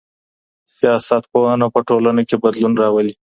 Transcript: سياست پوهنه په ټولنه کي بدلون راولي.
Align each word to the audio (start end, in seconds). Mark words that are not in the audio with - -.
سياست 0.77 1.23
پوهنه 1.31 1.67
په 1.73 1.79
ټولنه 1.89 2.21
کي 2.29 2.35
بدلون 2.43 2.73
راولي. 2.81 3.13